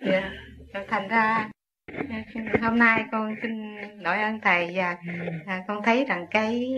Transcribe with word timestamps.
dạ. 0.00 0.30
Thành 0.88 1.08
ra 1.08 1.48
à, 1.86 2.24
hôm 2.62 2.78
nay 2.78 3.04
con 3.12 3.34
xin 3.42 3.76
lỗi 4.00 4.22
ơn 4.22 4.40
thầy 4.40 4.72
và 4.74 4.96
à, 5.46 5.64
con 5.68 5.82
thấy 5.82 6.04
rằng 6.04 6.26
cái 6.30 6.72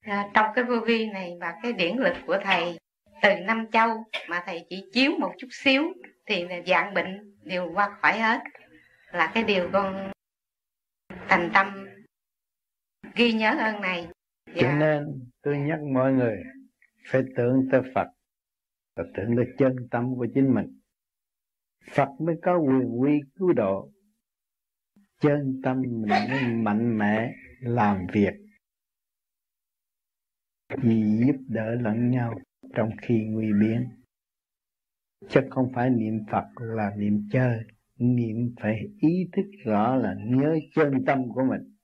à, 0.00 0.28
trong 0.34 0.46
cái 0.54 0.64
vô 0.64 0.80
vi 0.86 1.06
này 1.06 1.32
và 1.40 1.54
cái 1.62 1.72
điển 1.72 1.96
lực 1.96 2.14
của 2.26 2.38
thầy 2.44 2.78
từ 3.22 3.34
năm 3.34 3.66
châu 3.72 4.04
mà 4.28 4.42
thầy 4.46 4.66
chỉ 4.68 4.84
chiếu 4.92 5.12
một 5.18 5.32
chút 5.38 5.48
xíu 5.50 5.82
thì 6.26 6.46
dạng 6.66 6.94
bệnh 6.94 7.36
đều 7.44 7.72
qua 7.74 7.96
khỏi 8.00 8.18
hết 8.18 8.40
là 9.12 9.30
cái 9.34 9.44
điều 9.44 9.70
con 9.72 10.10
thành 11.28 11.50
tâm 11.54 11.88
ghi 13.14 13.32
nhớ 13.32 13.56
ơn 13.58 13.80
này. 13.80 14.08
Dạ. 14.46 14.62
cho 14.62 14.72
nên 14.72 15.28
tôi 15.42 15.58
nhắc 15.58 15.80
mọi 15.92 16.12
người 16.12 16.36
phải 17.06 17.22
tưởng 17.36 17.68
tới 17.72 17.80
Phật 17.94 18.06
và 18.96 19.04
tưởng 19.14 19.36
tới 19.36 19.46
chân 19.58 19.76
tâm 19.90 20.14
của 20.16 20.26
chính 20.34 20.54
mình. 20.54 20.80
Phật 21.90 22.08
mới 22.20 22.36
có 22.42 22.58
quyền 22.58 23.00
quy 23.00 23.20
cứu 23.34 23.52
độ. 23.52 23.92
Chân 25.20 25.60
tâm 25.64 25.82
mình 25.82 26.00
mới 26.08 26.54
mạnh 26.62 26.98
mẽ 26.98 27.34
làm 27.60 28.06
việc. 28.12 28.34
Vì 30.82 31.02
giúp 31.26 31.36
đỡ 31.48 31.74
lẫn 31.80 32.10
nhau 32.10 32.34
trong 32.74 32.90
khi 33.02 33.24
nguy 33.24 33.52
biến. 33.60 33.88
Chứ 35.28 35.40
không 35.50 35.72
phải 35.74 35.90
niệm 35.90 36.24
Phật 36.30 36.44
là 36.60 36.90
niệm 36.96 37.28
chơi. 37.32 37.60
Niệm 37.98 38.54
phải 38.60 38.80
ý 39.00 39.28
thức 39.32 39.46
rõ 39.64 39.96
là 39.96 40.14
nhớ 40.24 40.58
chân 40.74 41.04
tâm 41.06 41.28
của 41.34 41.42
mình. 41.50 41.76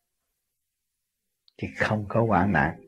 Thì 1.58 1.68
không 1.76 2.04
có 2.08 2.26
hoạn 2.26 2.52
nạn. 2.52 2.80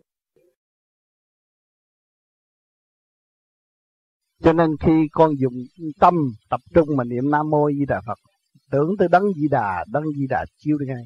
Cho 4.45 4.53
nên 4.53 4.71
khi 4.81 5.09
con 5.13 5.31
dùng 5.39 5.55
tâm 6.01 6.15
tập 6.51 6.61
trung 6.75 6.97
mà 6.97 7.05
niệm 7.05 7.31
nam 7.31 7.51
mô 7.51 7.71
di 7.71 7.85
đà 7.89 8.01
phật, 8.07 8.19
tưởng 8.71 8.97
tới 8.99 9.09
đấng 9.09 9.25
di 9.37 9.49
đà, 9.51 9.85
đấng 9.93 10.05
di 10.17 10.27
đà 10.27 10.45
chiếu 10.59 10.79
đi 10.79 10.87
ngay. 10.87 11.05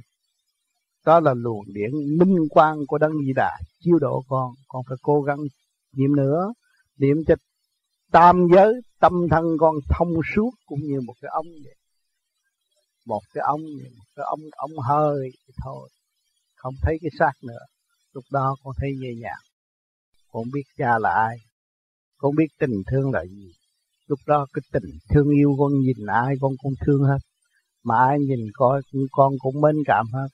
Đó 1.07 1.21
là 1.21 1.35
luồng 1.35 1.65
điển 1.75 1.91
minh 2.19 2.37
quang 2.51 2.79
của 2.87 2.99
đấng 2.99 3.13
di 3.27 3.33
đà 3.37 3.59
chiếu 3.81 3.99
độ 3.99 4.23
con. 4.29 4.55
Con 4.69 4.83
phải 4.89 4.97
cố 5.03 5.23
gắng 5.23 5.39
niệm 5.97 6.17
nữa, 6.17 6.53
niệm 6.99 7.17
cho 7.27 7.35
tam 8.13 8.47
giới, 8.55 8.73
tâm 9.01 9.13
thân 9.31 9.45
con 9.61 9.75
thông 9.89 10.13
suốt 10.35 10.51
cũng 10.67 10.81
như 10.83 11.01
một 11.01 11.15
cái 11.21 11.31
ống 11.35 11.47
vậy. 11.65 11.75
Một 13.07 13.23
cái 13.35 13.43
ống 13.47 13.61
một 13.99 14.07
cái 14.17 14.25
ống 14.31 14.41
ống 14.57 14.79
hơi 14.79 15.31
thôi. 15.65 15.89
Không 16.57 16.75
thấy 16.83 16.99
cái 17.03 17.11
xác 17.19 17.33
nữa. 17.43 17.61
Lúc 18.13 18.25
đó 18.31 18.57
con 18.65 18.75
thấy 18.81 18.91
nhẹ 19.01 19.11
nhàng. 19.21 19.43
Con 20.33 20.45
biết 20.53 20.65
cha 20.79 20.99
là 20.99 21.11
ai 21.11 21.37
con 22.19 22.35
biết 22.37 22.47
tình 22.59 22.83
thương 22.91 23.13
là 23.13 23.25
gì. 23.25 23.53
Lúc 24.07 24.19
đó 24.27 24.47
cái 24.53 24.63
tình 24.73 24.91
thương 25.11 25.29
yêu, 25.31 25.57
con 25.59 25.73
nhìn 25.81 26.07
ai 26.07 26.35
con 26.41 26.53
cũng 26.63 26.73
thương 26.87 27.03
hết. 27.03 27.19
Mà 27.85 27.95
ai 28.09 28.19
nhìn 28.19 28.41
coi 28.53 28.83
con 29.11 29.33
cũng 29.39 29.61
mến 29.61 29.77
cảm 29.87 30.07
hết. 30.13 30.29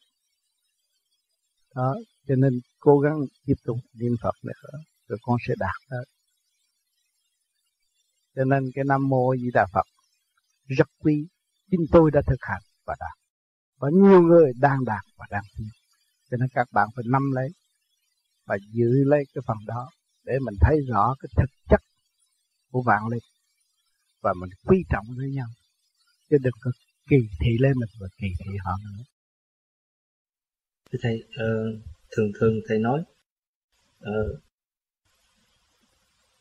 Đó, 1.75 1.95
cho 2.29 2.35
nên 2.35 2.53
cố 2.79 2.99
gắng 2.99 3.19
tiếp 3.47 3.55
tục 3.65 3.77
niệm 3.95 4.13
Phật 4.23 4.35
nữa, 4.43 4.79
rồi 5.09 5.19
con 5.23 5.37
sẽ 5.49 5.55
đạt 5.59 5.91
hết. 5.91 6.05
Cho 8.37 8.45
nên 8.45 8.71
cái 8.75 8.85
Nam 8.89 9.09
Mô 9.09 9.35
Di 9.37 9.51
Đà 9.55 9.67
Phật 9.73 9.87
rất 10.67 10.89
quý. 10.99 11.27
Chính 11.71 11.81
tôi 11.93 12.11
đã 12.11 12.23
thực 12.27 12.41
hành 12.41 12.63
và 12.87 12.95
đạt. 13.01 13.19
Và 13.79 13.89
nhiều 13.93 14.21
người 14.21 14.53
đang 14.61 14.85
đạt 14.85 15.05
và 15.17 15.27
đang 15.31 15.43
tiến. 15.59 15.69
Cho 16.31 16.37
nên 16.37 16.49
các 16.55 16.69
bạn 16.73 16.89
phải 16.97 17.05
nắm 17.09 17.23
lấy 17.35 17.49
và 18.47 18.57
giữ 18.73 19.05
lấy 19.05 19.25
cái 19.35 19.43
phần 19.47 19.57
đó 19.67 19.89
để 20.25 20.39
mình 20.39 20.55
thấy 20.61 20.77
rõ 20.89 21.15
cái 21.21 21.29
thực 21.37 21.51
chất 21.69 21.81
của 22.71 22.83
vạn 22.83 23.09
linh 23.11 23.23
và 24.21 24.35
mình 24.41 24.51
quý 24.65 24.85
trọng 24.91 25.07
với 25.17 25.31
nhau 25.31 25.47
chứ 26.31 26.37
đừng 26.43 26.55
có 26.61 26.71
kỳ 27.09 27.17
thị 27.41 27.51
lên 27.61 27.73
mình 27.77 27.89
và 28.01 28.09
kỳ 28.19 28.29
thị 28.39 28.51
họ 28.65 28.73
nữa 28.85 29.05
thưa 30.93 30.99
thầy 31.03 31.25
uh, 31.29 31.81
thường 32.11 32.33
thường 32.41 32.61
thầy 32.69 32.79
nói 32.79 33.05
uh, 34.03 34.41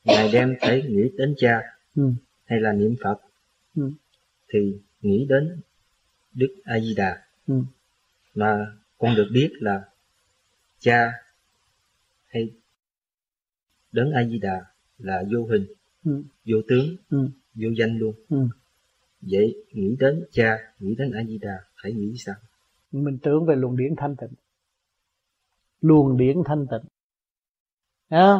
ngày 0.03 0.29
đêm 0.31 0.55
phải 0.61 0.81
nghĩ 0.81 1.09
đến 1.17 1.35
cha 1.37 1.61
ừ. 1.95 2.11
hay 2.45 2.59
là 2.59 2.73
niệm 2.73 2.95
phật 3.03 3.21
ừ. 3.75 3.91
thì 4.53 4.59
nghĩ 5.01 5.25
đến 5.29 5.61
đức 6.33 6.55
a 6.63 6.79
di 6.79 6.93
đà 6.95 7.23
ừ. 7.47 7.61
mà 8.35 8.77
con 8.97 9.15
được 9.15 9.27
biết 9.33 9.49
là 9.59 9.89
cha 10.79 11.11
hay 12.27 12.49
đấng 13.93 14.11
a 14.11 14.23
di 14.23 14.39
đà 14.39 14.65
là 14.97 15.23
vô 15.31 15.45
hình 15.49 15.65
ừ. 16.05 16.23
vô 16.45 16.57
tướng 16.67 16.85
ừ. 17.09 17.27
vô 17.53 17.69
danh 17.77 17.97
luôn. 17.97 18.15
Ừ. 18.29 18.47
vậy 19.21 19.55
nghĩ 19.73 19.95
đến 19.99 20.25
cha 20.31 20.57
nghĩ 20.79 20.95
đến 20.97 21.11
a 21.11 21.23
di 21.23 21.37
đà 21.37 21.57
phải 21.83 21.93
nghĩ 21.93 22.13
sao? 22.17 22.35
Mình 22.91 23.17
tưởng 23.21 23.45
về 23.45 23.55
luồng 23.55 23.77
điển 23.77 23.95
thanh 23.97 24.15
tịnh. 24.15 24.33
Luồng 25.81 26.17
điển 26.17 26.37
thanh 26.45 26.65
tịnh. 26.71 26.89
À, 28.09 28.39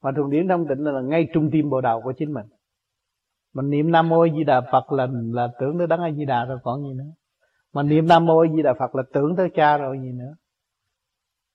và 0.00 0.10
luồng 0.10 0.30
điển 0.30 0.48
thanh 0.48 0.66
tịnh 0.68 0.84
là, 0.84 0.92
là 0.92 1.00
ngay 1.00 1.28
trung 1.34 1.50
tim 1.52 1.70
bộ 1.70 1.80
đầu 1.80 2.00
của 2.04 2.12
chính 2.12 2.32
mình. 2.32 2.46
Mình 3.54 3.70
niệm 3.70 3.90
nam 3.90 4.08
mô 4.08 4.26
di 4.28 4.44
đà 4.44 4.60
phật 4.72 4.92
là 4.92 5.08
là 5.32 5.48
tưởng 5.60 5.78
tới 5.78 5.86
đấng 5.86 6.00
a 6.00 6.10
di 6.12 6.24
đà 6.24 6.44
rồi 6.44 6.58
còn 6.62 6.82
gì 6.82 6.94
nữa. 6.94 7.10
Mà 7.72 7.82
niệm 7.82 8.06
nam 8.06 8.26
mô 8.26 8.46
di 8.56 8.62
đà 8.62 8.74
phật 8.78 8.94
là 8.94 9.02
tưởng 9.12 9.36
tới 9.36 9.48
cha 9.54 9.78
rồi 9.78 9.98
gì 10.02 10.12
nữa. 10.12 10.34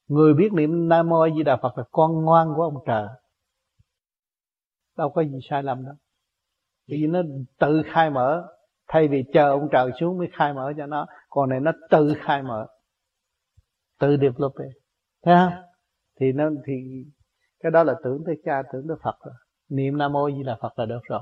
Người 0.07 0.33
biết 0.33 0.53
niệm 0.53 0.89
nam 0.89 1.09
mô 1.09 1.29
di 1.37 1.43
đà 1.43 1.57
phật 1.57 1.77
là 1.77 1.83
con 1.91 2.25
ngoan 2.25 2.47
của 2.55 2.63
ông 2.63 2.77
trời 2.85 3.07
đâu 4.97 5.09
có 5.09 5.21
gì 5.21 5.39
sai 5.49 5.63
lầm 5.63 5.85
đâu. 5.85 5.95
Vì 6.87 7.07
nó 7.07 7.21
tự 7.59 7.81
khai 7.93 8.09
mở 8.09 8.47
thay 8.87 9.07
vì 9.07 9.23
chờ 9.33 9.49
ông 9.49 9.69
trời 9.71 9.91
xuống 9.99 10.17
mới 10.17 10.27
khai 10.33 10.53
mở 10.53 10.73
cho 10.77 10.85
nó. 10.85 11.05
Còn 11.29 11.49
này 11.49 11.59
nó 11.59 11.71
tự 11.89 12.13
khai 12.19 12.43
mở. 12.43 12.67
Tự 13.99 14.17
develop 14.21 14.53
thấy 15.23 15.35
không? 15.35 15.53
Thì 16.19 16.31
nó 16.31 16.49
thì 16.65 16.73
cái 17.59 17.71
đó 17.71 17.83
là 17.83 17.93
tưởng 18.03 18.23
tới 18.25 18.35
cha 18.45 18.61
tưởng 18.73 18.87
tới 18.87 18.97
phật 19.03 19.15
rồi. 19.25 19.35
Niệm 19.69 19.97
nam 19.97 20.11
mô 20.11 20.31
di 20.31 20.43
đà 20.43 20.57
phật 20.61 20.79
là 20.79 20.85
được 20.85 21.01
rồi. 21.03 21.21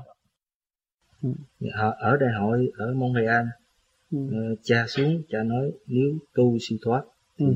Ừ. 1.22 1.28
ở, 1.72 1.94
ở 1.98 2.16
đại 2.16 2.30
hội 2.40 2.70
ở 2.78 2.94
montreal 2.94 3.46
ừ. 4.10 4.18
uh, 4.18 4.58
cha 4.62 4.84
xuống 4.88 5.22
cha 5.28 5.42
nói 5.42 5.70
nếu 5.86 6.10
tu 6.34 6.56
siêu 6.60 6.78
thoát 6.84 7.02
thì 7.38 7.46
ừ. 7.46 7.52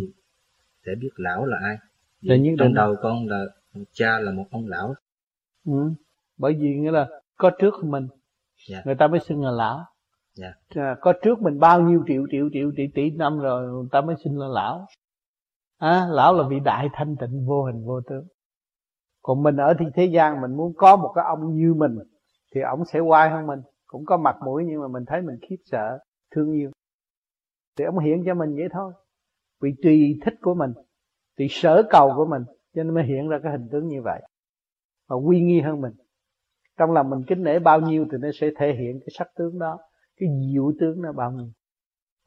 sẽ 0.86 0.92
biết 1.00 1.10
lão 1.16 1.46
là 1.46 1.58
ai. 1.62 1.76
Trong 2.58 2.74
đầu 2.74 2.94
con 3.02 3.28
là 3.28 3.44
cha 3.92 4.18
là 4.18 4.32
một 4.32 4.44
ông 4.50 4.68
lão 4.68 4.94
ừ 5.64 5.92
bởi 6.38 6.54
vì 6.54 6.76
nghĩa 6.76 6.90
là 6.90 7.08
có 7.38 7.50
trước 7.58 7.74
mình 7.84 8.06
yeah. 8.10 8.14
Dạ. 8.68 8.82
người 8.84 8.94
ta 8.94 9.06
mới 9.06 9.20
xưng 9.20 9.42
là 9.42 9.50
lão 9.50 9.84
yeah. 10.40 10.54
Dạ. 10.74 10.94
có 11.00 11.12
trước 11.22 11.42
mình 11.42 11.58
bao 11.58 11.80
nhiêu 11.80 12.04
triệu 12.06 12.26
triệu 12.30 12.48
triệu 12.52 12.70
tỷ 12.76 12.82
tỷ 12.94 13.10
năm 13.10 13.38
rồi 13.38 13.72
người 13.72 13.88
ta 13.92 14.00
mới 14.00 14.16
xưng 14.24 14.38
là 14.38 14.46
lão 14.46 14.86
à, 15.78 16.06
lão 16.10 16.34
là 16.34 16.48
vị 16.48 16.60
đại 16.64 16.88
thanh 16.92 17.16
tịnh 17.20 17.46
vô 17.46 17.64
hình 17.64 17.84
vô 17.86 18.00
tướng 18.00 18.26
còn 19.22 19.42
mình 19.42 19.56
ở 19.56 19.74
thì 19.78 19.86
thế 19.94 20.04
gian 20.04 20.40
mình 20.40 20.56
muốn 20.56 20.72
có 20.76 20.96
một 20.96 21.12
cái 21.14 21.24
ông 21.28 21.54
như 21.54 21.74
mình 21.74 21.98
thì 22.54 22.60
ông 22.60 22.84
sẽ 22.84 23.00
quay 23.00 23.30
hơn 23.30 23.46
mình 23.46 23.60
cũng 23.86 24.04
có 24.04 24.16
mặt 24.16 24.36
mũi 24.44 24.64
nhưng 24.66 24.80
mà 24.80 24.88
mình 24.88 25.04
thấy 25.06 25.22
mình 25.22 25.36
khiếp 25.48 25.56
sợ 25.64 25.98
thương 26.34 26.52
yêu 26.52 26.70
thì 27.78 27.84
ông 27.84 27.98
hiện 27.98 28.22
cho 28.26 28.34
mình 28.34 28.54
vậy 28.54 28.68
thôi 28.72 28.92
vì 29.62 29.74
tùy 29.82 30.20
thích 30.24 30.34
của 30.40 30.54
mình 30.54 30.72
tùy 31.36 31.46
sở 31.50 31.82
cầu 31.90 32.12
của 32.16 32.26
mình 32.26 32.42
cho 32.74 32.82
nên 32.82 32.94
mới 32.94 33.04
hiện 33.04 33.28
ra 33.28 33.38
cái 33.42 33.52
hình 33.52 33.68
tướng 33.72 33.88
như 33.88 34.02
vậy 34.02 34.22
và 35.06 35.16
uy 35.16 35.40
nghi 35.40 35.60
hơn 35.60 35.80
mình. 35.80 35.92
Trong 36.76 36.92
lòng 36.92 37.10
mình 37.10 37.22
kính 37.26 37.42
nể 37.42 37.58
bao 37.58 37.80
nhiêu 37.80 38.06
thì 38.12 38.18
nó 38.20 38.28
sẽ 38.34 38.50
thể 38.56 38.74
hiện 38.78 39.00
cái 39.00 39.08
sắc 39.18 39.28
tướng 39.36 39.58
đó, 39.58 39.78
cái 40.16 40.28
diệu 40.52 40.72
tướng 40.80 41.02
nó 41.02 41.12
bao 41.12 41.32
nhiêu. 41.32 41.50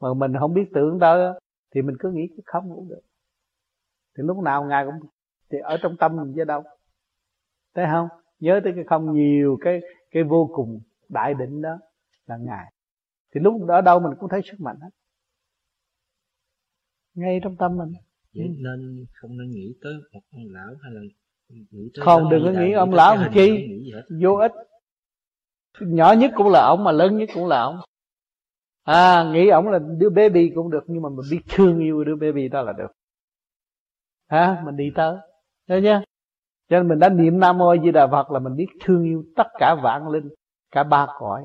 Mà 0.00 0.14
mình 0.14 0.32
không 0.40 0.54
biết 0.54 0.64
tưởng 0.74 0.98
đó 0.98 1.38
thì 1.74 1.82
mình 1.82 1.96
cứ 1.98 2.10
nghĩ 2.12 2.28
cái 2.28 2.42
không 2.46 2.74
cũng 2.74 2.88
được. 2.88 3.00
Thì 4.16 4.22
lúc 4.26 4.38
nào 4.38 4.64
ngài 4.64 4.84
cũng, 4.86 5.08
thì 5.50 5.58
ở 5.58 5.76
trong 5.82 5.96
tâm 5.96 6.16
mình 6.16 6.32
chứ 6.36 6.44
đâu. 6.44 6.62
Thấy 7.74 7.86
không? 7.92 8.08
Nhớ 8.38 8.60
tới 8.64 8.72
cái 8.76 8.84
không 8.84 9.12
nhiều 9.12 9.58
cái 9.60 9.80
cái 10.10 10.22
vô 10.22 10.50
cùng 10.54 10.80
đại 11.08 11.34
định 11.34 11.62
đó 11.62 11.78
là 12.26 12.36
ngài. 12.36 12.72
Thì 13.34 13.40
lúc 13.40 13.66
đó 13.66 13.80
đâu 13.80 14.00
mình 14.00 14.12
cũng 14.20 14.28
thấy 14.28 14.40
sức 14.44 14.60
mạnh 14.60 14.76
hết. 14.80 14.90
Ngay 17.14 17.40
trong 17.42 17.56
tâm 17.56 17.76
mình. 17.76 17.92
Vậy 18.34 18.48
nên 18.58 19.04
không 19.12 19.38
nên 19.38 19.50
nghĩ 19.50 19.74
tới 19.82 19.92
một 20.12 20.20
ông 20.30 20.42
lão 20.46 20.74
hay 20.82 20.92
là 20.92 21.00
không 22.00 22.30
đừng 22.30 22.44
có 22.44 22.60
nghĩ 22.60 22.72
ông 22.72 22.94
lão 22.94 23.16
làm 23.16 23.32
chi 23.34 23.68
vô 24.22 24.34
ích. 24.34 24.52
Nhỏ 25.80 26.12
nhất 26.12 26.32
cũng 26.36 26.48
là 26.48 26.66
ông 26.66 26.84
mà 26.84 26.92
lớn 26.92 27.16
nhất 27.16 27.28
cũng 27.34 27.46
là 27.46 27.60
ông. 27.60 27.80
À 28.84 29.30
nghĩ 29.32 29.48
ông 29.48 29.68
là 29.68 29.78
đứa 29.98 30.10
baby 30.10 30.52
cũng 30.54 30.70
được 30.70 30.84
nhưng 30.86 31.02
mà 31.02 31.08
mình 31.08 31.26
biết 31.30 31.40
thương 31.48 31.78
yêu 31.78 32.04
đứa 32.04 32.16
baby 32.16 32.48
đó 32.48 32.62
là 32.62 32.72
được. 32.72 32.92
Ha 34.28 34.62
mình 34.64 34.76
đi 34.76 34.92
tới. 34.94 35.16
Thấy 35.68 35.82
chưa 35.82 36.02
cho 36.70 36.76
nên 36.78 36.88
mình 36.88 36.98
đã 36.98 37.08
niệm 37.08 37.40
nam 37.40 37.58
mô 37.58 37.76
di 37.76 37.90
đà 37.90 38.06
phật 38.06 38.30
là 38.30 38.38
mình 38.38 38.56
biết 38.56 38.66
thương 38.84 39.04
yêu 39.04 39.24
tất 39.36 39.46
cả 39.58 39.76
vạn 39.82 40.08
linh 40.08 40.28
cả 40.70 40.82
ba 40.82 41.06
cõi. 41.18 41.44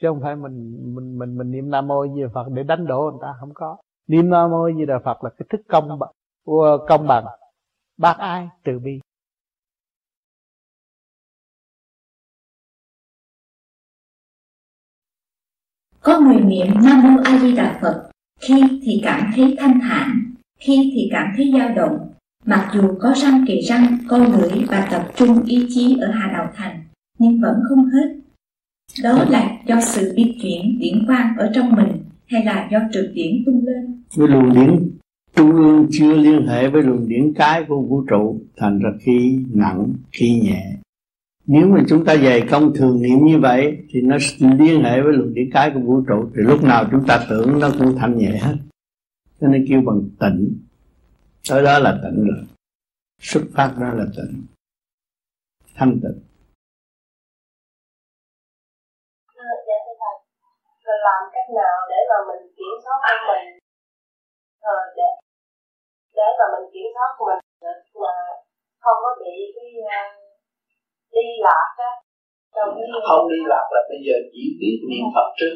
Chứ 0.00 0.08
không 0.08 0.20
phải 0.22 0.36
mình 0.36 0.94
mình 0.94 1.18
mình 1.18 1.38
mình 1.38 1.50
niệm 1.50 1.70
nam 1.70 1.86
mô 1.86 2.06
di 2.06 2.22
đà 2.22 2.28
phật 2.34 2.44
để 2.52 2.62
đánh 2.62 2.86
đổ 2.86 3.10
người 3.12 3.20
ta 3.22 3.34
không 3.40 3.50
có. 3.54 3.76
Niệm 4.06 4.30
nam 4.30 4.50
mô 4.50 4.70
di 4.72 4.86
đà 4.86 4.98
phật 5.04 5.24
là 5.24 5.30
cái 5.30 5.46
thức 5.50 5.60
công 5.68 5.98
công 6.88 7.06
bằng 7.06 7.24
bác 7.96 8.18
ai 8.18 8.48
từ 8.64 8.78
bi 8.78 9.00
Có 16.00 16.20
người 16.20 16.40
niệm 16.40 16.66
Nam 16.82 17.02
Mô 17.02 17.22
A 17.24 17.38
Di 17.38 17.56
Đà 17.56 17.78
Phật, 17.82 18.10
khi 18.40 18.62
thì 18.82 19.00
cảm 19.04 19.32
thấy 19.36 19.56
thanh 19.58 19.80
thản, 19.80 20.34
khi 20.58 20.92
thì 20.94 21.08
cảm 21.12 21.32
thấy 21.36 21.52
dao 21.58 21.74
động, 21.74 22.12
mặc 22.44 22.70
dù 22.74 22.82
có 23.00 23.14
răng 23.16 23.44
kề 23.48 23.60
răng, 23.60 23.98
co 24.08 24.18
lưỡi 24.18 24.64
và 24.68 24.88
tập 24.90 25.08
trung 25.16 25.44
ý 25.44 25.66
chí 25.68 25.96
ở 26.00 26.10
hạ 26.10 26.30
đạo 26.32 26.52
thành, 26.54 26.84
nhưng 27.18 27.40
vẫn 27.40 27.56
không 27.68 27.84
hết. 27.84 28.14
Đó 29.02 29.24
là 29.28 29.58
do 29.66 29.80
sự 29.80 30.12
biến 30.16 30.38
chuyển 30.42 30.78
điển 30.78 31.06
quang 31.06 31.36
ở 31.38 31.52
trong 31.54 31.72
mình 31.76 32.04
hay 32.26 32.44
là 32.44 32.68
do 32.72 32.78
trực 32.92 33.10
điển 33.14 33.42
tung 33.46 33.66
lên? 33.66 34.02
Với 34.16 34.28
luồng 34.28 34.54
điển 34.54 34.93
trung 35.36 35.52
ương 35.52 35.86
chưa 35.90 36.12
liên 36.12 36.46
hệ 36.46 36.68
với 36.68 36.82
luồng 36.82 37.08
điển 37.08 37.32
cái 37.36 37.64
của 37.68 37.82
vũ 37.82 38.04
trụ 38.10 38.40
thành 38.56 38.78
ra 38.78 38.90
khi 39.00 39.38
nặng 39.54 39.92
khi 40.12 40.40
nhẹ. 40.40 40.76
Nếu 41.46 41.66
mà 41.66 41.80
chúng 41.88 42.04
ta 42.04 42.16
dày 42.16 42.42
công 42.50 42.72
thường 42.74 43.02
niệm 43.02 43.18
như 43.24 43.38
vậy 43.38 43.78
thì 43.88 44.00
nó 44.00 44.16
liên 44.40 44.82
hệ 44.84 45.02
với 45.02 45.12
luồng 45.12 45.34
điển 45.34 45.50
cái 45.52 45.70
của 45.74 45.80
vũ 45.80 46.00
trụ 46.08 46.30
thì 46.34 46.42
lúc 46.42 46.64
nào 46.64 46.84
chúng 46.90 47.04
ta 47.08 47.26
tưởng 47.30 47.60
nó 47.60 47.70
cũng 47.78 47.96
thanh 47.98 48.18
nhẹ 48.18 48.38
hết. 48.42 48.56
Cho 49.40 49.48
nên 49.48 49.66
kêu 49.68 49.82
bằng 49.86 50.00
tịnh. 50.20 50.58
Tới 51.50 51.62
đó 51.62 51.78
là 51.78 52.00
tịnh 52.02 52.24
rồi. 52.24 52.44
Xuất 53.20 53.42
phát 53.54 53.74
ra 53.78 53.92
là 53.94 54.04
tịnh. 54.16 54.46
Thanh 55.74 56.00
tịnh. 56.02 56.20
Dạ, 60.86 60.94
làm 61.04 61.22
cách 61.32 61.48
nào 61.56 61.76
để 61.90 61.96
mà 62.10 62.18
mình 62.28 62.52
kiểm 62.56 62.76
soát 62.84 62.98
con 63.04 63.18
mình? 63.28 63.58
Để, 64.96 65.08
để 66.16 66.28
mà 66.38 66.46
mình 66.52 66.66
kiểm 66.72 66.88
soát 66.94 67.10
mình 67.26 67.40
là 68.04 68.16
không 68.84 68.98
có 69.04 69.10
bị 69.20 69.34
cái 69.56 69.68
uh, 69.94 70.10
đi 71.14 71.26
lạc 71.46 71.68
á. 71.90 71.92
Không 73.08 73.28
đi 73.32 73.40
lạc 73.52 73.66
là 73.74 73.80
bây 73.90 73.98
giờ 74.06 74.16
chỉ 74.32 74.42
biết 74.60 74.76
niệm 74.90 75.06
phật 75.14 75.28
trước. 75.38 75.54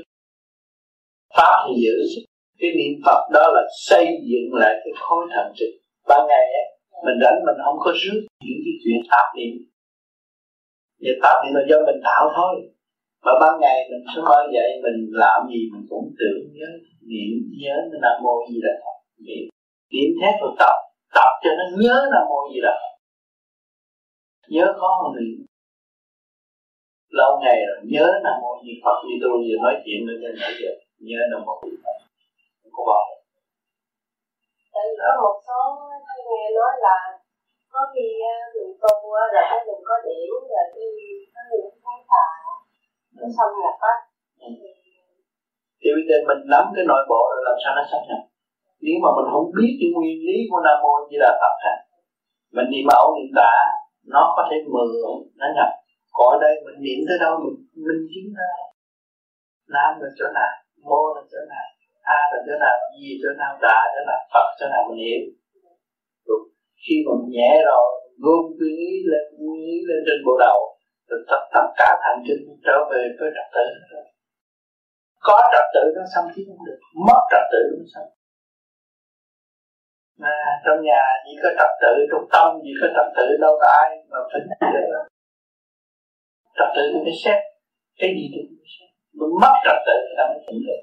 Pháp 1.36 1.56
thì 1.64 1.74
giữ 1.84 1.96
cái 2.60 2.70
niệm 2.78 2.94
phật 3.04 3.22
đó 3.34 3.44
là 3.54 3.62
xây 3.86 4.06
dựng 4.30 4.48
lại 4.60 4.74
cái 4.82 4.92
khối 5.02 5.22
thần 5.34 5.46
trực 5.58 5.72
ban 6.08 6.22
ngày 6.30 6.46
ấy, 6.60 6.66
mình 7.04 7.18
rảnh 7.22 7.38
mình 7.46 7.58
không 7.64 7.78
có 7.84 7.90
rước 8.00 8.20
những 8.46 8.60
cái 8.64 8.74
chuyện 8.82 9.00
tạp 9.10 9.26
niệm. 9.36 9.54
Vì 11.00 11.10
tạp 11.22 11.36
niệm 11.42 11.54
là 11.58 11.62
do 11.70 11.76
mình 11.88 12.00
tạo 12.04 12.24
thôi. 12.36 12.54
Mà 13.24 13.32
ban 13.40 13.54
ngày 13.60 13.76
mình 13.90 14.04
cứ 14.14 14.20
mơ 14.28 14.40
dậy 14.54 14.70
mình 14.84 14.98
làm 15.22 15.40
gì 15.52 15.60
mình 15.72 15.84
cũng 15.90 16.06
tưởng 16.18 16.40
nhớ 16.56 16.70
niệm 17.10 17.30
nhớ 17.62 17.76
nam 18.02 18.16
mô 18.22 18.34
gì 18.48 18.58
là 18.66 18.74
niệm 19.26 19.44
niệm 19.92 20.10
thét 20.20 20.34
rồi 20.40 20.52
tập 20.60 20.76
tập 21.16 21.30
cho 21.42 21.50
nó 21.58 21.64
nhớ 21.82 21.96
nam 22.12 22.24
mô 22.30 22.40
gì 22.52 22.60
là 22.66 22.74
nhớ 24.48 24.66
khó 24.78 24.90
hơn 25.00 25.10
niệm 25.16 25.38
lâu 27.18 27.32
ngày 27.42 27.58
rồi 27.68 27.78
nhớ 27.92 28.06
nam 28.24 28.36
mô 28.42 28.50
di 28.64 28.72
phật 28.84 28.98
như 29.06 29.14
tôi 29.22 29.34
vừa 29.44 29.58
nói 29.64 29.74
chuyện 29.84 29.98
với 30.06 30.16
nhân 30.22 30.34
nãy 30.40 30.52
giờ 30.60 30.70
nhớ 31.08 31.20
nam 31.30 31.40
mô 31.46 31.54
di 31.70 31.76
phật 31.84 31.96
không 32.60 32.72
có 32.76 32.82
bỏ. 32.88 33.00
Tại 34.72 34.82
vì 34.86 34.94
có 35.02 35.10
một 35.24 35.36
số 35.46 35.60
tôi 36.06 36.18
nghe 36.28 36.44
nói 36.58 36.72
là 36.86 36.98
có 37.72 37.80
khi 37.92 38.06
mình 38.54 38.72
tu 38.82 38.94
rồi 39.14 39.28
cái 39.50 39.58
mình 39.66 39.82
có 39.88 39.94
điểm 40.06 40.32
rồi 40.52 40.64
khi 40.74 40.86
có 41.34 41.40
những 41.50 41.76
cái 41.84 41.98
tà 42.10 42.26
nó 43.18 43.26
xâm 43.36 43.48
nhập 43.62 43.76
á. 43.92 43.94
Thì 45.80 45.88
bây 45.96 46.04
giờ 46.08 46.16
mình 46.28 46.40
nắm 46.52 46.64
cái 46.74 46.84
nội 46.90 47.02
bộ 47.10 47.22
rồi 47.32 47.42
làm 47.48 47.56
sao 47.62 47.72
nó 47.78 47.82
xâm 47.90 48.02
nhập 48.08 48.22
nếu 48.84 48.96
mà 49.02 49.08
mình 49.16 49.28
không 49.32 49.48
biết 49.56 49.72
cái 49.80 49.90
nguyên 49.94 50.18
lý 50.28 50.38
của 50.50 50.60
nam 50.66 50.76
mô 50.82 50.92
di 51.08 51.16
đà 51.22 51.30
phật 51.40 51.54
á, 51.72 51.74
mình 52.54 52.68
niệm 52.72 52.84
mẫu 52.90 53.04
niệm 53.16 53.30
tả 53.38 53.52
nó 54.12 54.22
có 54.36 54.42
thể 54.48 54.56
mượn, 54.72 54.88
nó 55.40 55.46
nhập. 55.56 55.70
Còn 56.16 56.26
ở 56.34 56.38
đây 56.44 56.54
mình 56.64 56.78
niệm 56.84 57.00
tới 57.08 57.16
đâu 57.24 57.32
mình 57.44 57.56
minh 57.86 58.02
chứng 58.10 58.28
ra. 58.38 58.52
Nam 59.74 59.90
là 60.00 60.08
chỗ 60.18 60.26
nào, 60.38 60.52
mô 60.88 61.00
là 61.16 61.22
chỗ 61.32 61.40
nào, 61.52 61.66
a 62.16 62.20
là 62.32 62.38
chỗ 62.46 62.54
nào, 62.64 62.76
di 62.92 63.08
chỗ 63.22 63.30
nào, 63.40 63.52
đà 63.66 63.78
chỗ 63.94 64.00
nào, 64.08 64.20
phật 64.32 64.46
chỗ 64.58 64.66
nào 64.72 64.82
mình 64.88 65.00
hiểu 65.04 65.22
Đúng. 66.28 66.44
khi 66.82 66.94
mà 67.04 67.10
mình 67.18 67.30
nhẹ 67.36 67.52
rồi 67.68 67.86
gom 68.24 68.42
nguyên 68.58 68.74
lý 68.80 68.92
lên, 69.10 69.24
nguyên 69.38 69.60
lý 69.68 69.76
lên 69.88 70.00
trên 70.06 70.18
bộ 70.26 70.34
đầu 70.46 70.58
rồi 71.08 71.20
tất 71.30 71.42
tất 71.54 71.66
cả 71.78 71.88
thành 72.02 72.20
kinh 72.26 72.42
trở 72.66 72.76
về 72.90 73.02
với 73.18 73.28
trật 73.36 73.48
tự. 73.54 73.64
Có 75.26 75.36
trật 75.52 75.66
tự 75.74 75.84
nó 75.96 76.02
xong 76.14 76.26
chứ 76.34 76.42
không 76.48 76.62
được, 76.66 76.78
mất 77.06 77.20
trật 77.30 77.44
tự 77.52 77.62
nó 77.78 77.84
xong 77.94 78.08
à, 80.20 80.36
trong 80.64 80.78
nhà 80.88 81.02
chỉ 81.24 81.32
có 81.42 81.48
trật 81.58 81.72
tự 81.82 81.92
trong 82.10 82.24
tâm 82.32 82.48
chỉ 82.64 82.72
có 82.80 82.86
trật 82.96 83.08
tự 83.16 83.26
đâu 83.44 83.54
có 83.60 83.68
ai 83.82 83.90
mà 84.10 84.18
phải 84.30 84.40
được 84.74 84.86
trật 86.56 86.68
tự 86.74 86.82
tôi 86.92 87.00
phải 87.06 87.16
xét 87.24 87.38
cái 88.00 88.10
gì 88.16 88.24
tôi 88.32 88.42
phải 88.48 88.68
xét 88.74 88.88
mình 89.18 89.32
mất 89.42 89.54
trật 89.64 89.78
tự 89.86 89.96
thì 90.04 90.12
ta 90.18 90.24
mới 90.30 90.40
tỉnh 90.46 90.60
được. 90.66 90.82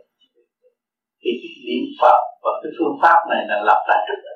Thì 1.21 1.31
cái 1.41 1.51
niệm 1.67 1.85
phật 2.01 2.19
và 2.43 2.51
cái 2.61 2.71
phương 2.77 2.95
pháp 3.01 3.19
này 3.31 3.41
là 3.49 3.57
lập 3.69 3.81
lại 3.89 4.01
trật 4.07 4.19
tự 4.25 4.35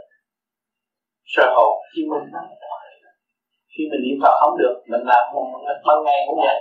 sơ 1.34 1.46
hồn 1.56 1.74
khi 1.92 2.02
mình 2.12 2.26
khi 3.74 3.84
mình 3.92 4.02
niệm 4.06 4.18
phật 4.24 4.36
không 4.42 4.56
được 4.62 4.76
mình 4.92 5.04
làm 5.12 5.24
một 5.34 5.46
ban 5.88 5.98
ngày 6.06 6.20
cũng 6.28 6.40
vậy. 6.46 6.60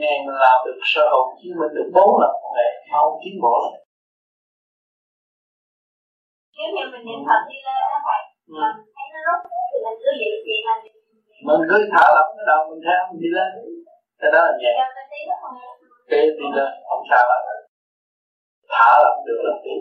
Ngày 0.00 0.16
mình 0.26 0.38
làm 0.46 0.58
được 0.66 0.78
sơ 0.92 1.02
hồn 1.12 1.26
khi 1.38 1.48
mình 1.60 1.72
được 1.76 1.88
bốn 1.96 2.10
lần 2.22 2.32
một 2.42 2.52
ngày 2.56 2.70
mau 2.92 3.20
tiến 3.20 3.34
bộ 3.42 3.54
lắm 3.64 3.87
nếu 6.58 6.68
như 6.74 6.84
mình 6.92 7.04
niệm 7.08 7.20
phật 7.28 7.40
đi 7.50 7.58
lên 7.66 7.78
đó 7.92 7.98
thầy 8.06 8.20
ừ. 8.52 8.60
mình 8.62 8.76
thấy 8.94 9.06
nó 9.14 9.20
rút 9.26 9.40
thì 9.70 9.78
mình 9.84 9.98
cứ 10.02 10.10
giữ 10.20 10.30
chuyện 10.44 10.60
là 10.68 10.74
mình 11.46 11.62
cứ 11.70 11.78
thả 11.92 12.04
lỏng 12.16 12.30
cái 12.36 12.44
đầu 12.50 12.60
mình 12.68 12.80
theo 12.86 13.00
mình 13.08 13.20
đi 13.22 13.30
lên. 13.36 13.50
Cái 14.20 14.30
đó 14.34 14.40
là 14.46 14.52
nhẹ 14.60 14.70
cái 16.10 16.20
đi 16.38 16.46
lên 16.56 16.72
không 16.88 17.02
sao 17.10 17.22
là 17.30 17.38
thả 18.72 18.90
lỏng 19.04 19.20
được 19.26 19.40
là 19.46 19.54
tiến 19.64 19.78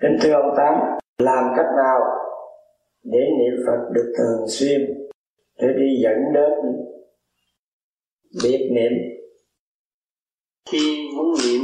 Kính 0.00 0.16
thưa 0.22 0.32
ông 0.32 0.54
Tám, 0.56 0.74
làm 1.18 1.44
cách 1.56 1.70
nào 1.76 1.98
để 3.02 3.18
niệm 3.38 3.54
Phật 3.66 3.80
được 3.92 4.12
thường 4.18 4.48
xuyên? 4.48 4.80
Để 5.60 5.68
đi 5.78 6.02
dẫn 6.02 6.18
đến 6.34 6.52
biết 8.42 8.70
niệm? 8.72 9.17
Khi 10.70 11.10
muốn 11.16 11.34
niệm 11.42 11.60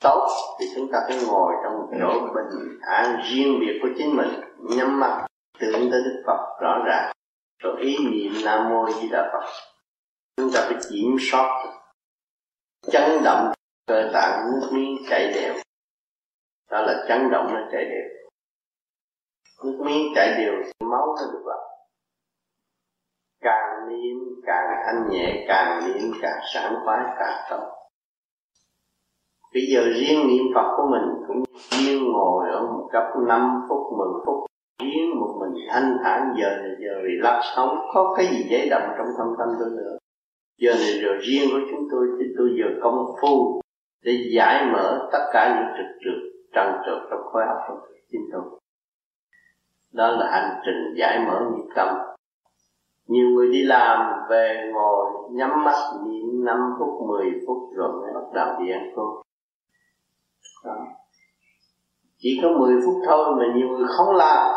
tốt 0.00 0.28
thì 0.60 0.66
chúng 0.74 0.92
ta 0.92 0.98
phải 1.08 1.18
ngồi 1.26 1.52
trong 1.64 1.72
một 1.72 1.88
chỗ 2.00 2.20
bình 2.34 2.78
an 2.80 3.22
riêng 3.24 3.60
biệt 3.60 3.78
của 3.82 3.88
chính 3.98 4.16
mình 4.16 4.28
nhắm 4.58 5.00
mắt 5.00 5.26
tưởng 5.58 5.90
tới 5.90 6.02
đức 6.04 6.22
phật 6.26 6.60
rõ 6.60 6.82
ràng. 6.86 7.12
Rồi 7.58 7.80
ý 7.80 7.96
niệm 7.98 8.32
nam 8.44 8.68
mô 8.68 8.90
di 8.90 9.08
đà 9.08 9.30
phật. 9.32 9.48
Chúng 10.36 10.50
ta 10.54 10.60
phải 10.60 10.76
kiểm 10.90 11.16
soát 11.20 11.66
chấn 12.92 13.22
động 13.24 13.52
cơ 13.86 14.10
tạng 14.12 14.50
nước 14.52 14.68
miếng 14.72 14.96
chảy 15.10 15.32
đều. 15.34 15.54
Đó 16.70 16.80
là 16.80 17.04
chấn 17.08 17.30
động 17.30 17.46
nó 17.54 17.60
chảy 17.72 17.84
đều. 17.84 18.08
Nước 19.64 19.84
miếng 19.86 20.12
chảy 20.14 20.34
đều 20.38 20.52
máu 20.80 21.06
nó 21.06 21.32
được 21.32 21.42
vào 21.44 21.58
càng 23.40 23.88
niệm 23.88 24.16
càng 24.46 24.64
thanh 24.86 25.10
nhẹ 25.10 25.44
càng 25.48 25.80
niệm 25.86 26.12
càng 26.22 26.40
sảng 26.54 26.74
khoái 26.84 26.98
càng 27.18 27.46
tốt 27.50 27.81
bây 29.54 29.62
giờ 29.72 29.80
riêng 30.00 30.28
niệm 30.28 30.44
phật 30.54 30.74
của 30.76 30.86
mình 30.90 31.24
cũng 31.28 31.42
riêng 31.70 32.12
ngồi 32.12 32.50
ở 32.50 32.60
một 32.62 32.88
cấp 32.92 33.04
5 33.28 33.60
phút 33.68 33.98
10 33.98 34.08
phút, 34.26 34.46
riêng 34.82 35.20
một 35.20 35.38
mình 35.40 35.64
thanh 35.70 35.96
thản, 36.04 36.34
giờ 36.38 36.56
này 36.62 36.76
giờ 36.78 36.92
relax 37.02 37.44
sống, 37.56 37.78
có 37.94 38.14
cái 38.16 38.26
gì 38.26 38.46
dễ 38.50 38.68
động 38.70 38.82
trong 38.98 39.06
thâm 39.18 39.26
tâm 39.38 39.48
tôi 39.58 39.70
nữa. 39.70 39.96
Giờ 40.58 40.72
này 40.74 41.00
giờ 41.02 41.08
riêng 41.20 41.48
của 41.52 41.60
chúng 41.70 41.88
tôi, 41.90 42.06
thì 42.18 42.24
tôi 42.38 42.48
giờ 42.58 42.66
công 42.82 43.06
phu 43.22 43.60
để 44.04 44.12
giải 44.36 44.66
mở 44.72 45.08
tất 45.12 45.24
cả 45.32 45.56
những 45.56 45.76
trực 45.76 45.96
trượt 46.04 46.32
trần 46.54 46.72
trượt 46.86 46.98
trong 47.10 47.20
khối 47.32 47.42
óc 47.48 47.58
của 47.68 47.86
chính 48.12 48.22
tôi. 48.32 48.42
Đó 49.92 50.08
là 50.08 50.30
hành 50.30 50.60
trình 50.64 50.94
giải 50.96 51.18
mở 51.26 51.40
nghiệp 51.40 51.72
tâm. 51.76 51.88
Nhiều 53.08 53.28
người 53.28 53.52
đi 53.52 53.62
làm 53.62 54.12
về 54.30 54.70
ngồi 54.74 55.06
nhắm 55.30 55.64
mắt 55.64 55.74
niệm 56.06 56.44
5 56.44 56.58
phút 56.78 57.08
10 57.08 57.26
phút 57.46 57.58
rồi 57.76 57.92
mới 57.92 58.12
bắt 58.14 58.32
đầu 58.34 58.60
đi 58.60 58.72
ăn 58.72 58.92
cơm 58.96 59.06
đó. 60.64 60.76
chỉ 62.18 62.40
có 62.42 62.48
10 62.58 62.74
phút 62.86 62.94
thôi 63.06 63.34
mà 63.38 63.44
nhiều 63.54 63.68
người 63.68 63.86
không 63.96 64.16
làm. 64.16 64.52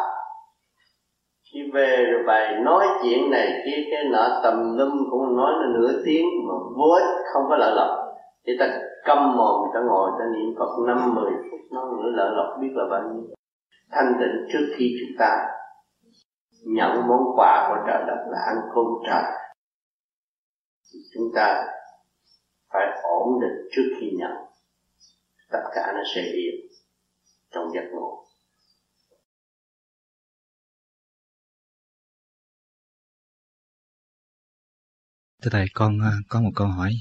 Khi 1.53 1.59
về 1.73 2.05
rồi 2.11 2.23
bài 2.27 2.55
nói 2.63 2.87
chuyện 3.03 3.31
này 3.31 3.47
kia, 3.65 3.83
cái 3.91 4.03
nọ 4.11 4.39
tầm 4.43 4.77
lum 4.77 4.91
cũng 5.11 5.37
nói 5.37 5.51
là 5.61 5.67
nửa 5.73 6.01
tiếng 6.05 6.25
mà 6.47 6.53
vô 6.77 6.89
ích, 6.89 7.15
không 7.33 7.43
có 7.49 7.55
lợi 7.55 7.73
lộc 7.75 8.05
thì 8.47 8.53
ta 8.59 8.65
câm 9.05 9.37
mồm, 9.37 9.69
ta 9.73 9.79
ngồi, 9.87 10.11
ta 10.19 10.25
niệm 10.33 10.55
phật 10.59 10.69
năm, 10.87 11.15
mười 11.15 11.31
phút, 11.51 11.59
nó 11.71 11.81
nữa 11.83 12.09
lợi 12.15 12.29
lộc 12.35 12.61
biết 12.61 12.69
là 12.73 12.83
bao 12.91 13.01
nhiêu. 13.01 13.23
Thanh 13.91 14.13
tịnh 14.19 14.47
trước 14.53 14.75
khi 14.77 14.95
chúng 14.99 15.17
ta 15.19 15.29
nhận 16.65 17.07
món 17.07 17.21
quà 17.35 17.67
của 17.69 17.83
trời 17.87 18.03
đất 18.07 18.25
là 18.31 18.37
ăn 18.47 18.55
cơm 18.75 18.85
trời. 19.07 19.23
Chúng 21.13 21.31
ta 21.35 21.63
phải 22.73 22.87
ổn 23.03 23.39
định 23.41 23.67
trước 23.71 23.95
khi 23.99 24.11
nhận 24.19 24.31
tất 25.51 25.63
cả 25.75 25.91
nó 25.93 26.03
sẽ 26.15 26.21
hiện 26.21 26.55
trong 27.51 27.63
giấc 27.75 27.89
ngủ. 27.91 28.25
Thưa 35.41 35.49
thầy 35.51 35.65
con 35.73 35.99
à, 35.99 36.17
có 36.29 36.41
một 36.41 36.51
câu 36.55 36.67
hỏi. 36.67 36.91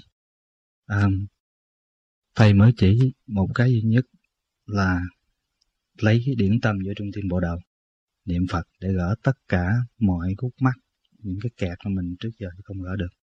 À, 0.86 1.06
thầy 2.34 2.54
mới 2.54 2.72
chỉ 2.76 3.12
một 3.26 3.46
cái 3.54 3.72
duy 3.72 3.82
nhất 3.82 4.04
là 4.66 5.00
lấy 5.98 6.22
cái 6.26 6.34
điển 6.34 6.60
tâm 6.62 6.76
vô 6.86 6.92
trung 6.96 7.08
tâm 7.14 7.28
bộ 7.30 7.40
đầu 7.40 7.56
niệm 8.24 8.42
phật 8.50 8.66
để 8.80 8.92
gỡ 8.92 9.14
tất 9.22 9.32
cả 9.48 9.72
mọi 9.98 10.34
khúc 10.38 10.52
mắc 10.60 10.74
những 11.18 11.38
cái 11.42 11.50
kẹt 11.56 11.78
mà 11.84 11.90
mình 11.94 12.16
trước 12.20 12.30
giờ 12.38 12.48
không 12.64 12.82
gỡ 12.82 12.96
được 12.96 13.23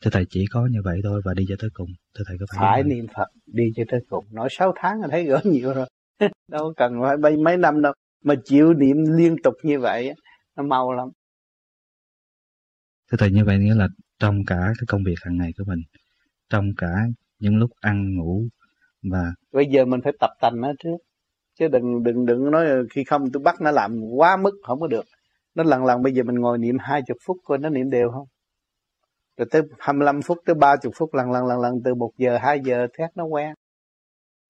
thưa 0.00 0.10
thầy 0.10 0.24
chỉ 0.30 0.44
có 0.50 0.66
như 0.70 0.78
vậy 0.84 1.00
thôi 1.04 1.22
và 1.24 1.34
đi 1.34 1.44
cho 1.48 1.54
tới 1.58 1.70
cùng. 1.72 1.88
Thưa 2.14 2.24
thầy 2.26 2.36
có 2.40 2.46
phải 2.50 2.58
phải 2.60 2.82
niệm 2.82 3.06
phật 3.16 3.28
đi 3.46 3.64
cho 3.76 3.84
tới 3.88 4.00
cùng. 4.08 4.24
Nói 4.30 4.48
6 4.50 4.72
tháng 4.76 5.00
là 5.00 5.08
thấy 5.10 5.24
gỡ 5.24 5.40
nhiều 5.44 5.74
rồi. 5.74 5.86
Đâu 6.48 6.72
cần 6.76 6.92
phải 7.02 7.16
bay 7.16 7.36
mấy 7.36 7.56
năm 7.56 7.82
đâu. 7.82 7.92
Mà 8.24 8.34
chịu 8.44 8.74
niệm 8.74 8.96
liên 9.16 9.36
tục 9.42 9.54
như 9.62 9.80
vậy 9.80 10.14
nó 10.56 10.62
mau 10.62 10.92
lắm. 10.92 11.08
Thưa 13.10 13.16
thầy 13.18 13.30
như 13.30 13.44
vậy 13.44 13.58
nghĩa 13.58 13.74
là 13.74 13.88
trong 14.18 14.44
cả 14.46 14.56
cái 14.56 14.84
công 14.88 15.02
việc 15.04 15.14
hàng 15.22 15.36
ngày 15.36 15.52
của 15.58 15.64
mình 15.66 15.78
trong 16.50 16.64
cả 16.76 17.06
những 17.38 17.56
lúc 17.56 17.70
ăn 17.80 18.16
ngủ 18.16 18.42
và 19.10 19.24
bây 19.52 19.66
giờ 19.66 19.84
mình 19.84 20.00
phải 20.04 20.12
tập 20.20 20.30
tành 20.40 20.60
nó 20.60 20.72
trước. 20.78 20.96
Chứ 21.58 21.68
đừng 21.68 22.02
đừng 22.02 22.26
đừng 22.26 22.50
nói 22.50 22.66
khi 22.94 23.04
không 23.04 23.32
tôi 23.32 23.42
bắt 23.42 23.60
nó 23.60 23.70
làm 23.70 24.00
quá 24.16 24.36
mức 24.36 24.52
không 24.62 24.80
có 24.80 24.86
được. 24.86 25.04
Nó 25.54 25.62
lần 25.62 25.84
lần 25.84 26.02
bây 26.02 26.12
giờ 26.12 26.22
mình 26.22 26.36
ngồi 26.36 26.58
niệm 26.58 26.76
hai 26.80 27.02
chục 27.06 27.16
phút 27.26 27.36
coi 27.44 27.58
nó 27.58 27.68
niệm 27.68 27.90
đều 27.90 28.10
không 28.10 28.28
rồi 29.40 29.48
tới 29.50 29.62
25 29.78 30.22
phút, 30.22 30.38
tới 30.46 30.54
30 30.54 30.92
phút, 30.96 31.14
lần 31.14 31.30
lần 31.30 31.46
lần 31.46 31.60
lần, 31.60 31.74
từ 31.84 31.94
một 31.94 32.10
giờ, 32.16 32.38
hai 32.38 32.60
giờ, 32.64 32.86
thét 32.98 33.10
nó 33.14 33.24
quen. 33.24 33.54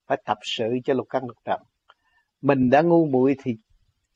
Phải 0.09 0.23
tập 0.25 0.39
sự 0.43 0.65
cho 0.85 0.95
lục 0.95 1.07
căn 1.11 1.23
lục 1.27 1.37
trần. 1.45 1.61
Mình 2.43 2.71
đã 2.71 2.83
ngu 2.83 3.07
muội 3.07 3.37
thì 3.45 3.57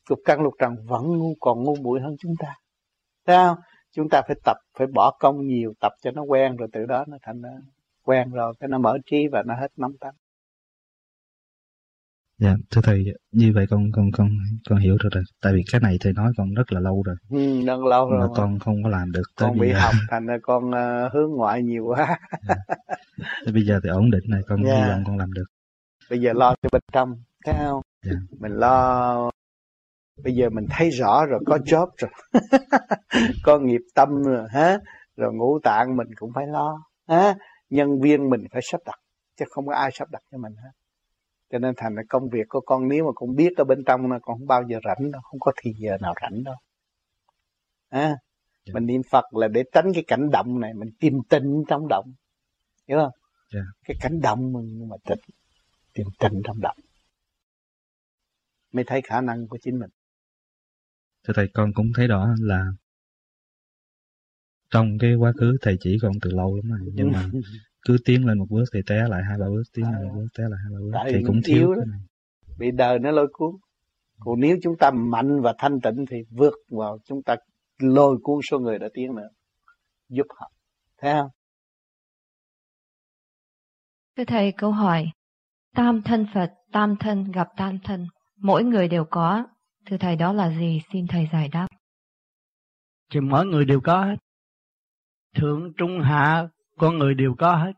lục 0.09 0.19
căn 0.25 0.41
lục 0.41 0.53
trần 0.59 0.75
vẫn 0.87 1.03
ngu, 1.03 1.33
còn 1.39 1.63
ngu 1.63 1.75
muội 1.75 2.01
hơn 2.01 2.15
chúng 2.19 2.33
ta. 2.39 2.55
Thấy 3.27 3.37
không? 3.37 3.57
Chúng 3.91 4.09
ta 4.09 4.21
phải 4.27 4.35
tập, 4.43 4.57
phải 4.77 4.87
bỏ 4.87 5.17
công 5.19 5.47
nhiều, 5.47 5.73
tập 5.81 5.91
cho 6.01 6.11
nó 6.11 6.21
quen, 6.21 6.55
rồi 6.55 6.67
từ 6.73 6.85
đó 6.85 7.05
nó 7.07 7.17
thành 7.21 7.41
ờ, 7.41 7.49
quen 8.03 8.31
rồi, 8.31 8.53
cái 8.59 8.67
nó 8.67 8.77
mở 8.77 8.97
trí 9.05 9.27
và 9.31 9.43
nó 9.45 9.55
hết 9.55 9.71
nóng 9.77 9.97
tánh. 9.99 10.13
Dạ, 12.37 12.55
thưa 12.71 12.81
thầy, 12.83 13.05
như 13.31 13.51
vậy 13.55 13.65
con 13.69 13.91
con 13.91 14.11
con 14.11 14.29
con 14.69 14.79
hiểu 14.79 14.97
rồi 14.99 15.09
rồi. 15.13 15.23
Tại 15.41 15.53
vì 15.53 15.61
cái 15.71 15.81
này 15.81 15.97
thầy 16.01 16.13
nói 16.13 16.31
con 16.37 16.53
rất 16.53 16.71
là 16.73 16.79
lâu 16.79 17.03
rồi. 17.05 17.15
Ừ, 17.29 17.65
rất 17.65 17.79
lâu 17.89 18.09
rồi. 18.09 18.27
Mà 18.27 18.33
con 18.35 18.59
không 18.59 18.83
có 18.83 18.89
làm 18.89 19.11
được. 19.11 19.23
Tới 19.37 19.49
con 19.49 19.59
bị 19.59 19.69
giờ. 19.69 19.79
học 19.79 19.93
thành 20.09 20.25
ra 20.25 20.37
con 20.43 20.69
uh, 20.69 21.13
hướng 21.13 21.31
ngoại 21.31 21.63
nhiều 21.63 21.85
quá. 21.85 22.19
dạ. 22.47 22.55
bây 23.53 23.65
giờ 23.65 23.79
thì 23.83 23.89
ổn 23.89 24.11
định 24.11 24.23
này, 24.29 24.41
con 24.47 24.63
yeah. 24.63 24.77
hy 24.77 24.83
dạ. 24.83 24.93
vọng 24.93 25.03
con 25.07 25.17
làm 25.17 25.33
được. 25.33 25.45
Bây 26.09 26.19
giờ 26.19 26.33
lo 26.33 26.55
cho 26.61 26.69
bên 26.71 26.81
trong, 26.93 27.09
thấy 27.45 27.55
không? 27.57 27.81
Dạ. 28.05 28.15
Mình 28.39 28.51
lo 28.51 29.31
bây 30.23 30.33
giờ 30.35 30.49
mình 30.49 30.65
thấy 30.69 30.89
rõ 30.89 31.25
rồi 31.25 31.39
có 31.45 31.57
job 31.57 31.87
rồi 31.97 32.11
có 33.43 33.59
nghiệp 33.59 33.81
tâm 33.95 34.09
rồi 34.23 34.47
ha 34.49 34.77
rồi 35.15 35.33
ngũ 35.33 35.59
tạng 35.63 35.97
mình 35.97 36.07
cũng 36.15 36.31
phải 36.35 36.47
lo 36.47 36.77
ha 37.07 37.35
nhân 37.69 38.01
viên 38.01 38.29
mình 38.29 38.41
phải 38.51 38.61
sắp 38.71 38.81
đặt 38.85 38.99
chứ 39.39 39.45
không 39.49 39.67
có 39.67 39.75
ai 39.75 39.89
sắp 39.93 40.07
đặt 40.11 40.21
cho 40.31 40.37
mình 40.37 40.53
hết 40.63 40.71
cho 41.55 41.59
nên 41.59 41.73
thành 41.77 41.95
là 41.95 42.01
công 42.09 42.29
việc 42.29 42.45
của 42.49 42.61
con 42.61 42.87
nếu 42.87 43.05
mà 43.05 43.11
con 43.15 43.35
biết 43.35 43.49
ở 43.57 43.63
bên 43.63 43.83
trong 43.85 44.09
nó 44.09 44.19
con 44.21 44.37
không 44.37 44.47
bao 44.47 44.63
giờ 44.69 44.77
rảnh 44.85 45.11
đâu 45.11 45.21
không 45.21 45.39
có 45.39 45.51
thì 45.61 45.73
giờ 45.77 45.97
nào 46.01 46.13
rảnh 46.21 46.43
đâu. 46.43 46.55
À, 47.89 47.99
yeah. 47.99 48.17
mình 48.73 48.85
niệm 48.85 49.01
phật 49.11 49.23
là 49.33 49.47
để 49.47 49.63
tránh 49.71 49.85
cái 49.93 50.03
cảnh 50.07 50.29
động 50.31 50.59
này 50.59 50.73
mình 50.73 50.89
tìm 50.99 51.13
tình 51.29 51.63
trong 51.67 51.87
động. 51.87 52.05
Hiểu 52.87 52.97
không? 52.97 53.11
Yeah. 53.53 53.65
cái 53.83 53.97
cảnh 54.01 54.21
động 54.21 54.53
mình 54.53 54.89
mà 54.89 54.95
tịnh 55.05 55.35
tìm 55.93 56.07
tình 56.19 56.41
trong 56.43 56.61
động. 56.61 56.77
Mới 58.71 58.83
thấy 58.87 59.01
khả 59.01 59.21
năng 59.21 59.47
của 59.47 59.57
chính 59.61 59.79
mình. 59.79 59.89
Thưa 61.27 61.33
thầy 61.35 61.47
con 61.53 61.73
cũng 61.73 61.87
thấy 61.95 62.07
rõ 62.07 62.27
là 62.39 62.65
trong 64.69 64.97
cái 64.99 65.15
quá 65.15 65.33
khứ 65.39 65.57
thầy 65.61 65.77
chỉ 65.79 65.97
con 66.01 66.11
từ 66.21 66.31
lâu 66.31 66.55
lắm 66.55 66.79
rồi 66.79 66.91
nhưng 66.93 67.11
mà 67.11 67.29
cứ 67.85 67.97
tiến 68.05 68.25
lên 68.25 68.39
một 68.39 68.45
bước 68.49 68.63
thì 68.73 68.79
té 68.87 69.07
lại 69.09 69.21
hai 69.29 69.37
ba 69.39 69.45
bước 69.45 69.63
tiến 69.73 69.85
lên 69.85 70.07
một 70.07 70.13
bước 70.15 70.27
té 70.37 70.43
lại 70.43 70.59
hai 70.63 70.71
ba 70.73 70.79
bước. 70.79 70.91
Tại 70.93 71.11
thì 71.13 71.23
cũng 71.27 71.39
thiếu 71.45 71.73
đó. 71.73 71.81
bị 72.59 72.71
đời 72.71 72.99
nó 72.99 73.11
lôi 73.11 73.27
cuốn. 73.31 73.55
Còn 74.19 74.39
nếu 74.39 74.57
chúng 74.63 74.77
ta 74.79 74.91
mạnh 74.91 75.41
và 75.41 75.53
thanh 75.57 75.81
tịnh 75.81 76.05
thì 76.09 76.17
vượt 76.29 76.53
vào 76.69 76.97
chúng 77.05 77.23
ta 77.23 77.35
lôi 77.79 78.17
cuốn 78.23 78.39
số 78.49 78.59
người 78.59 78.79
đã 78.79 78.87
tiến 78.93 79.15
nữa. 79.15 79.27
Giúp 80.09 80.25
họ. 80.39 80.51
Thấy 81.01 81.13
không? 81.13 81.29
Thưa 84.17 84.23
thầy 84.25 84.53
câu 84.57 84.71
hỏi. 84.71 85.05
Tam 85.75 86.01
thân 86.01 86.25
phật 86.33 86.53
tam 86.71 86.95
thân 86.99 87.31
gặp 87.31 87.47
tam 87.57 87.77
thân. 87.83 88.07
Mỗi 88.37 88.63
người 88.63 88.87
đều 88.87 89.05
có. 89.11 89.45
Thưa 89.85 89.97
thầy 89.97 90.15
đó 90.15 90.33
là 90.33 90.59
gì? 90.59 90.81
Xin 90.93 91.07
thầy 91.07 91.29
giải 91.33 91.47
đáp. 91.47 91.67
Thì 93.11 93.19
mỗi 93.19 93.45
người 93.45 93.65
đều 93.65 93.81
có 93.81 94.05
hết. 94.05 94.15
Thượng 95.35 95.73
trung 95.77 96.01
hạ 96.03 96.47
con 96.77 96.97
người 96.97 97.13
đều 97.13 97.35
có 97.37 97.55
hết. 97.55 97.73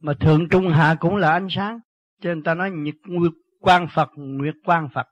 Mà 0.00 0.14
thượng 0.20 0.48
trung 0.48 0.68
hạ 0.68 0.96
cũng 1.00 1.16
là 1.16 1.32
ánh 1.32 1.46
sáng. 1.50 1.78
Cho 2.20 2.34
nên 2.34 2.42
ta 2.42 2.54
nói 2.54 2.70
nhật 2.70 2.94
nguyệt 3.04 3.32
quang 3.60 3.88
phật, 3.94 4.10
nguyệt 4.16 4.54
quang 4.64 4.88
phật. 4.94 5.06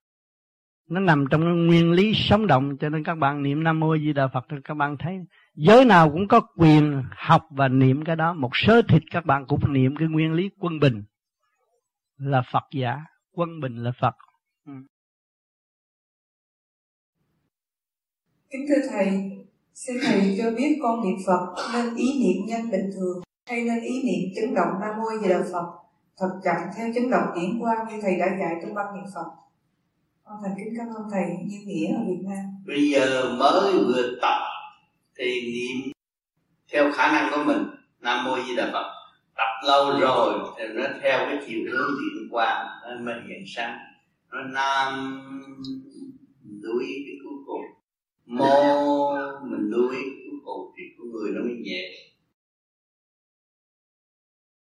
Nó 0.89 1.01
nằm 1.01 1.25
trong 1.31 1.67
nguyên 1.67 1.93
lý 1.93 2.13
sống 2.15 2.47
động. 2.47 2.77
Cho 2.81 2.89
nên 2.89 3.05
các 3.05 3.15
bạn 3.15 3.43
niệm 3.43 3.65
nam 3.65 3.81
mô 3.81 3.97
di 3.99 4.13
đà 4.13 4.29
phật, 4.29 4.45
thì 4.51 4.57
các 4.65 4.75
bạn 4.75 4.97
thấy 4.99 5.19
giới 5.55 5.85
nào 5.85 6.11
cũng 6.11 6.29
có 6.29 6.41
quyền 6.41 7.03
học 7.11 7.43
và 7.51 7.69
niệm 7.69 8.05
cái 8.05 8.17
đó. 8.17 8.35
Một 8.35 8.51
sớ 8.53 8.83
thịt 8.89 9.03
các 9.11 9.27
bạn 9.27 9.47
cũng 9.47 9.73
niệm 9.73 9.97
cái 9.97 10.09
nguyên 10.09 10.33
lý 10.33 10.51
quân 10.59 10.81
bình 10.81 11.05
là 12.17 12.43
phật 12.53 12.65
giả. 12.75 12.99
Quân 13.33 13.61
bình 13.61 13.77
là 13.77 13.93
phật. 14.01 14.15
Kính 18.51 18.67
thưa 18.69 18.89
thầy 18.91 19.07
Xin 19.75 19.97
Thầy 20.03 20.35
cho 20.39 20.51
biết 20.51 20.79
con 20.83 21.03
niệm 21.05 21.17
Phật 21.27 21.55
nên 21.75 21.95
ý 21.97 22.07
niệm 22.21 22.47
nhanh 22.47 22.71
bình 22.71 22.91
thường 22.95 23.23
hay 23.47 23.65
nên 23.65 23.81
ý 23.81 24.03
niệm 24.03 24.31
chấn 24.37 24.55
động 24.55 24.69
Nam 24.81 24.95
Mô 24.99 25.21
Di 25.23 25.29
Đà 25.29 25.43
Phật 25.53 25.67
thật 26.19 26.41
chậm 26.45 26.57
theo 26.77 26.89
chấn 26.95 27.11
động 27.11 27.27
điển 27.35 27.59
qua 27.61 27.87
như 27.91 28.01
Thầy 28.03 28.17
đã 28.19 28.27
dạy 28.41 28.55
trong 28.63 28.75
băng 28.75 28.95
niệm 28.95 29.05
Phật. 29.15 29.27
Con 30.25 30.37
thành 30.43 30.55
kính 30.59 30.75
cảm 30.79 30.87
ơn 30.87 31.11
Thầy, 31.13 31.25
như 31.47 31.59
nghĩa 31.67 31.95
ở 31.95 32.01
Việt 32.09 32.23
Nam. 32.29 32.45
Bây 32.67 32.91
giờ 32.91 33.37
mới 33.39 33.73
vừa 33.73 34.19
tập 34.23 34.39
thì 35.19 35.41
niệm 35.53 35.93
theo 36.73 36.93
khả 36.93 37.13
năng 37.13 37.31
của 37.33 37.45
mình, 37.45 37.63
Nam 38.01 38.25
Mô 38.25 38.37
Di 38.49 38.57
Đà 38.57 38.71
Phật 38.73 38.93
tập 39.37 39.67
lâu 39.67 40.01
rồi 40.01 40.39
thì 40.59 40.65
nó 40.75 40.85
theo 41.03 41.19
cái 41.19 41.39
chiều 41.47 41.61
hướng 41.73 41.91
điện 42.01 42.29
quang, 42.31 42.67
nên 42.89 43.05
mới 43.05 43.15
hiện 43.29 43.45
sáng 43.47 43.79
nó 44.33 44.43
nam 44.43 45.21
mô 48.39 48.55
mình 49.51 49.71
nuôi 49.71 49.97
ý 49.97 50.05
cuối 50.25 50.39
cùng 50.43 50.63
thì 50.77 50.83
của 50.97 51.05
người 51.05 51.31
nó 51.31 51.41
mới 51.43 51.55
nhẹ 51.65 51.83